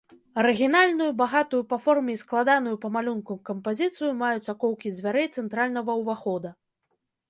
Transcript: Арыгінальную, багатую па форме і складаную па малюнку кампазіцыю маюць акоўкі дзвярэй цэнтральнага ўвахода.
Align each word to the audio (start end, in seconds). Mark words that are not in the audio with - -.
Арыгінальную, 0.43 1.09
багатую 1.19 1.59
па 1.73 1.77
форме 1.83 2.11
і 2.17 2.17
складаную 2.23 2.75
па 2.87 2.93
малюнку 2.97 3.39
кампазіцыю 3.53 4.11
маюць 4.25 4.51
акоўкі 4.57 4.97
дзвярэй 5.01 5.33
цэнтральнага 5.35 5.91
ўвахода. 6.05 6.49